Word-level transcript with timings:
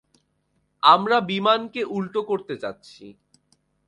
আমরা 0.83 1.17
বিমানকে 1.21 1.81
উল্টো 1.89 2.21
করতে 2.21 2.53
যাচ্ছি। 2.57 3.05